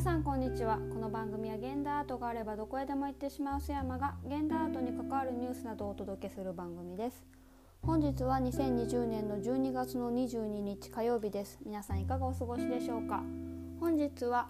[0.00, 0.78] 皆さんこんにちは。
[0.78, 7.22] この番組は現代アートがあればどこへでも行ってしまう須山が現代アートに関わるニュースなどをお届けする番組です。
[7.82, 11.58] 本日は2020年の12月の22日火曜日です。
[11.66, 13.22] 皆さんいかがお過ごしでしょうか。
[13.78, 14.48] 本日は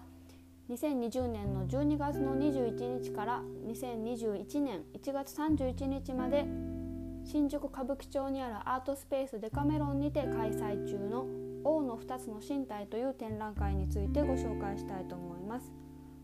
[0.69, 6.45] 2020年の12月の21日から2021年1月31日まで
[7.31, 11.25] 新宿歌舞伎町にあるアートスペースデカメロンにて開催中の
[11.63, 15.71] 王の2つの身体という展覧会についてご紹介したいと思います。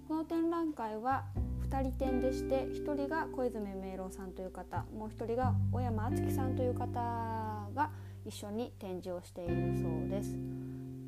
[0.10, 1.24] この展覧会は
[1.70, 6.90] 2人展でして1人が小泉明朗さんという方もう1人が小山敦樹さんという方
[7.74, 7.90] が
[8.26, 10.57] 一緒に展示をしているそうです。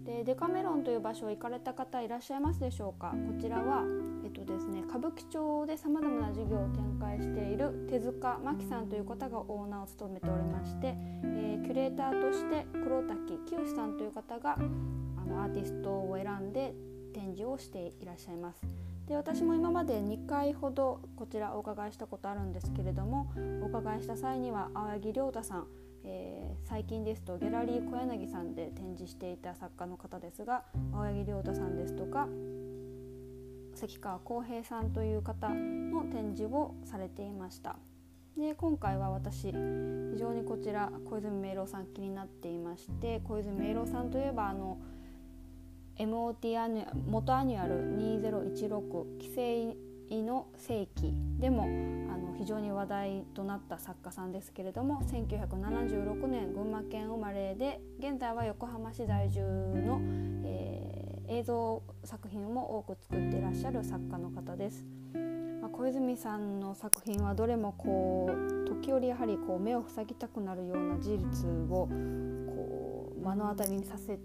[0.10, 3.12] でデカメロンという場所行かれた方いらっしゃいますでしょうか？
[3.12, 3.84] こちらは、
[4.26, 16.74] えっとですね、歌舞伎町でさまざまな事業を展開している手塚真紀さんという方がオーナーを務めておりまして、えー、キュレーターとして黒滝清さんという方があのアーティストを選んで
[17.14, 18.62] 展示をしていらっしゃいます。
[19.08, 25.68] で私も今まで2回ほどこちらお伺いしたことあるんですけれどもお伺いした際には青柳亮太さん
[26.04, 32.28] えー、最近ですとギャラリー小柳さんで展示していた作家の方ですが青柳亮太さんですとか
[33.76, 37.78] 関川浩平さんという方の展示をされていました。
[38.38, 44.78] で今回は私非常にこちら小泉明郎さん気になっていまして小泉明郎さんといえばあの
[45.98, 49.76] MOT アニ MOTアニュアル2016キセ
[50.18, 51.66] イノセイキでもあ
[52.18, 60.00] の非常に話題となった作家さんですけれども1976年群馬県生まれで現在は横浜市在住の、
[60.46, 64.86] えー、映像作品も多く作っていらっしゃる作家の方です。
[65.62, 71.88] まあ、小泉さんの作品はどれもこう時折やはりこう目を塞ぎたくなるような事実を
[72.48, 74.18] こう目の当たりにさせ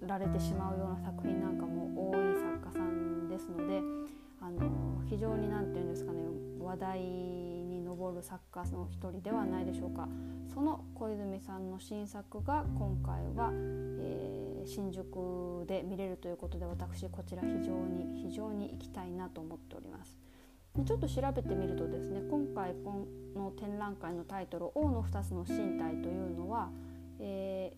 [0.00, 4.18] られてしまうような作品なんかも多い作家さんですので。
[4.40, 6.18] あの非常に何て言うんですかね
[6.60, 10.08] 話題に上る作家の一人ではないでしょうか
[10.52, 13.50] その小泉さんの新作が今回は、
[14.00, 20.18] えー、新宿で見れるということで私こちら非常に非常に行きたいなと思っております。
[20.84, 26.70] ちょっと調べてみるとですね今回この展覧会のタイトル「王の2つの身体」というのは、
[27.18, 27.74] え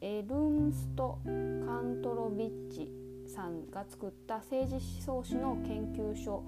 [0.00, 2.90] ー、エルンスト・カントロビッチ
[3.28, 6.42] さんが作った政治思想史の研究所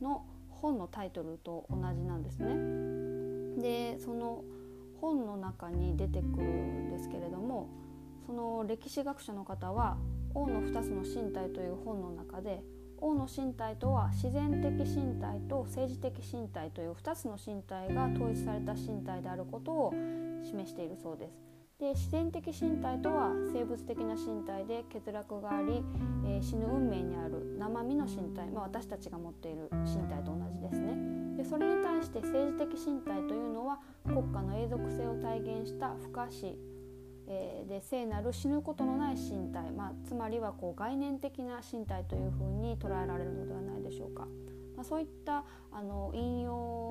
[0.00, 3.62] の本のタイトルと同じなんですね。
[3.62, 4.42] でその
[5.00, 7.68] 本の中に出てくるんですけれども
[8.26, 9.98] その歴史学者の方は
[10.34, 12.64] 「王の2つの身体」という本の中で
[12.98, 19.92] 王の身体とは自然的身体と政治的身体という2つの身体が統一された身体であることを
[20.42, 21.53] 示しているそうです。
[21.80, 25.82] で自然的身体とは生物的な身体で欠落があり、
[26.24, 36.56] えー、死ぬ運命にある生身の身体、まあ、私たちが持っている身体と同じですねでそれに対して政治的身体というのは国家の永続性を体現した不可視、
[37.26, 44.28] えー、で聖なる死ぬことのない身体、まあ、つまりはこう概念的な身体というふうに捉えられるのではないでしょうか。
[44.76, 46.90] まあ、そういったあの引用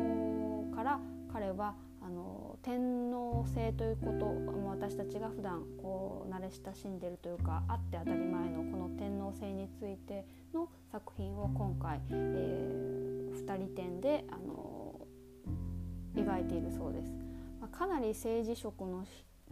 [0.76, 1.00] から
[1.32, 4.34] 彼はあの天皇制ということ
[4.68, 15.00] 私たちが普段こう慣れ親しんでるというかあって当たり前のこの天皇制についての作品を今回、えー、2人展であの
[16.16, 17.14] 描いているそうです。
[17.62, 19.06] まあ、かなり政治色の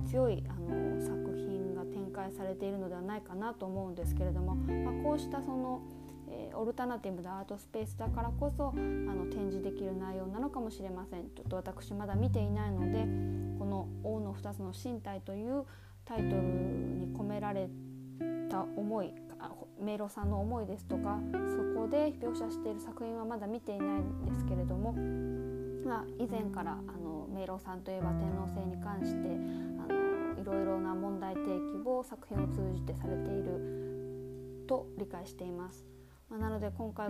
[0.06, 5.82] 強いあの作品が展開されているのではないかなと思うんですけれども、まあ、こうしたその
[6.32, 13.06] えー、オルタナティブなアートスペースだからこそあの展示できる内容なのかもしれませんちょっと私まだ見ていないので
[13.60, 15.66] この「王の2つの身体」という
[16.06, 17.70] タイトルに込められ
[18.50, 19.14] た思い
[19.82, 21.20] 迷路さんの思いですとか
[21.50, 24.94] そこで描写している作品はまだ見ていないんですけれども、
[25.84, 29.30] まあ、以前からあの迷路さんといえば天皇制に関して
[29.90, 35.91] あのいろいろな問題提起を作品を通じてされていると理解しています。
[36.32, 37.08] まあ、なので今回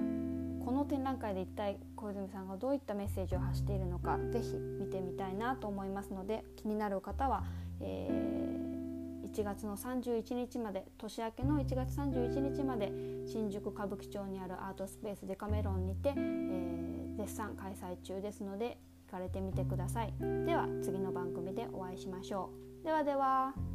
[0.65, 7.43] この展覧会で一体小泉さんがどういったメッセージを発しているのか是非見てみたいなと思いますので気になる方は、
[7.79, 12.91] えー、1月の31日まで年明けの1月31日まで
[13.31, 20.13] 新宿歌舞伎町にあるアートスペースデカメロンにて、えー、絶賛開催中ですので行かれてみてください。
[20.45, 22.49] では次の番組でお会いしましょ
[22.81, 22.85] う。
[22.85, 23.70] ではでは。